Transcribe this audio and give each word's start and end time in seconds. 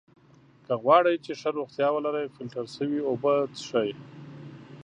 که 0.65 0.73
غواړی 0.83 1.15
چې 1.25 1.31
ښه 1.39 1.49
روغتیا 1.57 1.87
ولری! 1.93 2.33
فلټر 2.35 2.65
سوي 2.77 2.99
اوبه 3.09 3.33
څښئ! 3.57 3.89